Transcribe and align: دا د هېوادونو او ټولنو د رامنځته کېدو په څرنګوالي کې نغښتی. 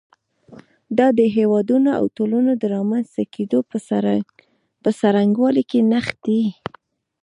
دا 0.97 1.07
د 1.19 1.21
هېوادونو 1.35 1.89
او 1.99 2.05
ټولنو 2.17 2.51
د 2.61 2.63
رامنځته 2.75 3.23
کېدو 3.33 3.59
په 4.83 4.89
څرنګوالي 4.99 5.63
کې 5.69 5.79
نغښتی. 5.91 6.41